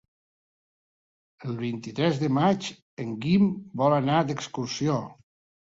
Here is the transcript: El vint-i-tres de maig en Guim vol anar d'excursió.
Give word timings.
El 1.49 1.53
vint-i-tres 1.59 2.17
de 2.23 2.31
maig 2.39 2.71
en 3.05 3.13
Guim 3.27 3.47
vol 3.83 3.97
anar 4.03 4.23
d'excursió. 4.31 5.01